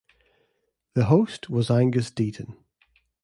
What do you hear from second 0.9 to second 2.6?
The host was Angus Deayton.